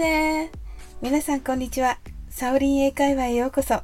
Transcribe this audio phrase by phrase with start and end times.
[0.00, 0.48] there!
[1.02, 1.98] 皆さんこんにちは。
[2.30, 3.82] サオリン英会話へようこそ。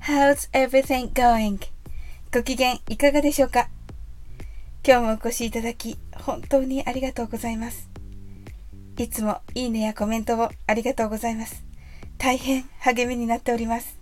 [0.00, 1.60] How's everything going?
[2.34, 3.68] ご機嫌いかがでしょうか？
[4.84, 7.88] 今日もお越しいただき、本当にありがとうございます。
[8.98, 11.64] いつもいいねやコメントをありがとうございます。
[12.18, 14.00] 大変励みになっております。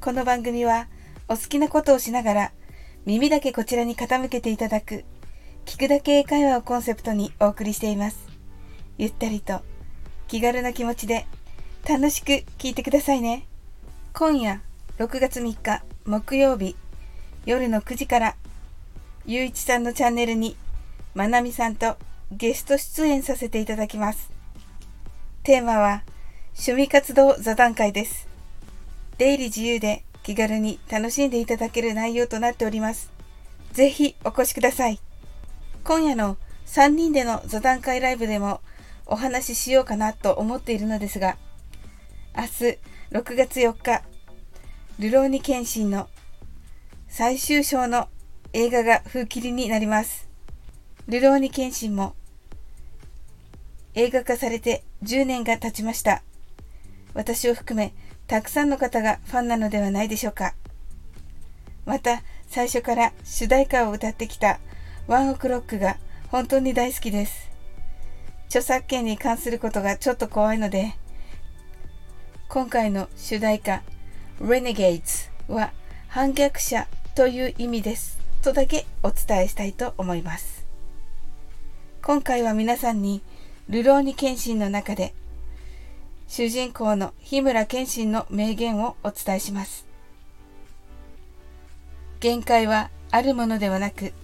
[0.00, 0.88] この番組は
[1.28, 2.52] お好きなことをしながら
[3.06, 5.04] 耳だけこちらに傾けていただく
[5.66, 8.26] 聞くだけ英会話をコンセプトにお送りしています。
[9.00, 9.60] ゆったりと
[10.28, 11.26] 気軽な気持ちで
[11.88, 13.46] 楽しく聞いてくださいね。
[14.12, 14.60] 今夜
[14.98, 16.76] 6月3日木曜日
[17.46, 18.36] 夜の9時から
[19.24, 20.54] ゆういちさんのチャンネルに
[21.14, 21.96] まなみさんと
[22.30, 24.30] ゲスト出演させていただきます。
[25.44, 26.02] テーマは
[26.48, 28.28] 趣味活動座談会です。
[29.16, 33.10] 出入り自由で気軽に楽しんでいただける内容となっております。
[33.72, 35.00] ぜひお越しください。
[35.84, 36.36] 今夜の
[36.66, 38.60] 3人での座談会ライブでも
[39.08, 41.36] お話ししようかなと思っているのですが、
[42.36, 42.48] 明日
[43.10, 44.02] 6月4日、
[44.98, 46.08] ルローニケンシンの
[47.08, 48.08] 最終章の
[48.52, 50.28] 映画が風切りになります。
[51.08, 52.14] ルローニケンシンも
[53.94, 56.22] 映画化されて10年が経ちました。
[57.14, 57.94] 私を含め
[58.26, 60.54] たくさんの方がファンなのではないでしょうか。
[61.86, 64.60] また最初から主題歌を歌ってきた
[65.06, 65.96] ワンオクロックが
[66.28, 67.47] 本当に大好きです。
[68.48, 70.94] 著作権に関することがちょっと怖いので、
[72.48, 73.82] 今回の主題歌
[74.40, 75.70] Renegades は
[76.08, 80.66] 反逆者という意味ですとだけお伝えしたいと思います。
[82.02, 83.20] 今回は皆さんに
[83.68, 85.12] ルローニケンシンの中で
[86.26, 89.86] 主人公の日村謙信の名言をお伝えします。
[92.20, 94.14] 限界はあるものではなく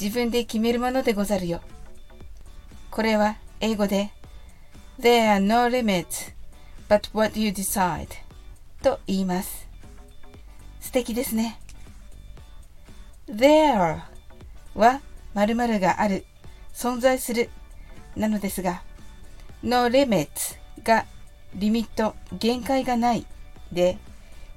[0.00, 1.60] 自分で決めるものでござるよ。
[2.92, 4.10] これは英語で
[5.00, 6.34] There are no limits
[6.90, 8.08] but what you decide
[8.82, 9.66] と言います。
[10.78, 11.58] 素敵ですね。
[13.26, 14.02] There
[14.74, 15.00] は
[15.32, 16.26] 〇〇がある、
[16.74, 17.48] 存在する
[18.14, 18.82] なのですが
[19.62, 21.06] No limits が
[21.54, 23.24] リミット、限界がない
[23.72, 23.96] で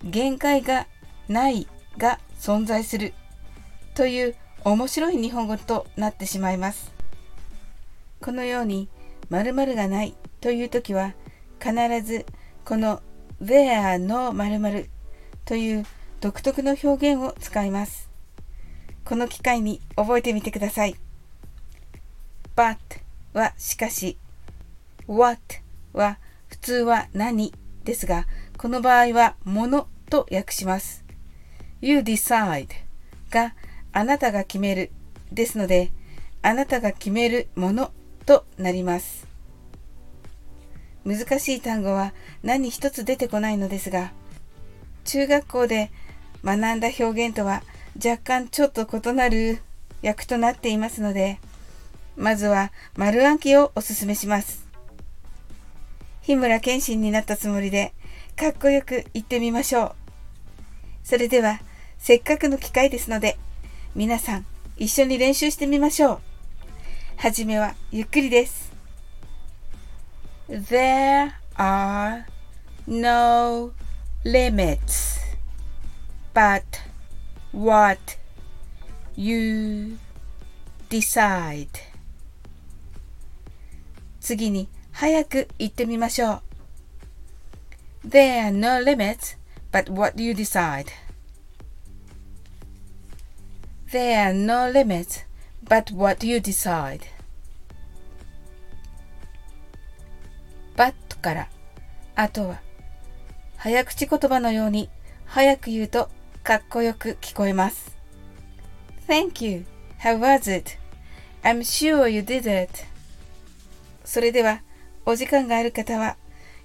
[0.03, 0.87] 限界が
[1.29, 1.67] ない
[1.97, 3.13] が存在する
[3.93, 6.94] という面白い日本語となってしまいます。
[8.25, 8.89] このように
[9.29, 11.13] 〇〇がないという時は
[11.59, 12.25] 必ず
[12.65, 13.03] この
[13.39, 14.89] there の〇〇
[15.45, 15.85] という
[16.21, 18.09] 独特の表現を使います。
[19.03, 20.95] この機会に覚えてみてください。
[22.55, 22.77] but
[23.33, 24.17] はしかし
[25.05, 25.39] what
[25.93, 27.53] は普通は何？
[27.83, 28.25] ですが
[28.57, 31.05] この場合はものと訳します。
[31.79, 32.69] you decide
[33.29, 33.53] が
[33.93, 34.89] あなたが決める
[35.31, 35.91] ですので
[36.41, 37.91] あなたが決めるもの
[38.25, 39.27] となります。
[41.05, 42.13] 難しい単語は
[42.43, 44.11] 何一つ出てこないのですが、
[45.03, 45.91] 中学校で
[46.43, 47.61] 学んだ表現とは
[48.03, 49.59] 若干ちょっと異なる
[50.03, 51.39] 訳となっていますので、
[52.17, 54.65] まずは丸暗記をお勧めします。
[56.21, 57.93] 日村謙信になったつもりで、
[58.35, 59.95] かっこよく言ってみましょう。
[61.03, 61.59] それでは、
[61.99, 63.37] せっかくの機会ですので、
[63.95, 64.45] 皆さん
[64.77, 66.34] 一緒に練習してみましょう。
[67.17, 68.71] はじめはゆっくりです。
[70.49, 72.25] There are
[72.85, 73.71] no
[74.23, 75.21] limits
[76.33, 76.61] but
[77.51, 77.97] what
[79.15, 79.97] you
[80.89, 81.67] decide
[84.19, 86.41] 次に早く言ってみましょ
[88.03, 88.07] う。
[88.07, 89.37] There are no limits
[89.71, 90.87] but what you decide.
[93.91, 95.25] There are no limits
[95.67, 97.01] but what you decide?
[100.75, 100.93] but
[101.25, 101.49] から
[102.15, 102.61] あとは
[103.57, 104.89] 早口言葉のように
[105.25, 106.09] 早く言うと
[106.43, 107.97] かっこよく聞こえます。
[109.07, 109.66] Thank you.
[110.03, 110.78] How was it?
[111.41, 112.69] I'm sure you did it.
[114.03, 114.61] それでは
[115.07, 116.16] お時間がある方は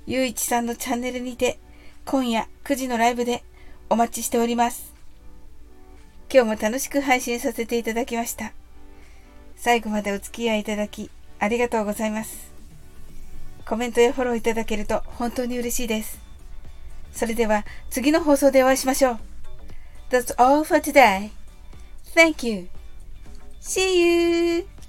[0.06, 1.58] ゆういちさんのチャンネルにて
[2.04, 3.42] 今夜9時のライブで
[3.88, 4.94] お待ちしております。
[6.30, 8.52] 今日も楽しく配信させていただきました。
[9.60, 12.50] 最後までお付き合いいただきありがとうございます。
[13.66, 16.18] コメントやフォローいただけると本当に嬉しいです。
[17.12, 19.18] それでは次の放送でお会いしましょう。
[20.08, 21.28] That's all for today.
[22.14, 22.68] Thank you.
[23.60, 24.79] See you!